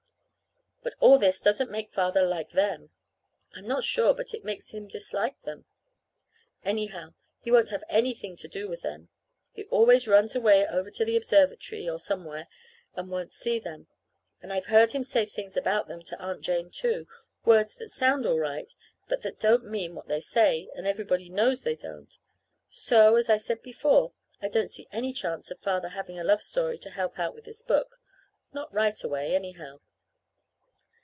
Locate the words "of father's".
25.51-25.91